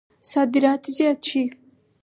[0.31, 1.43] صادرات زیات شي.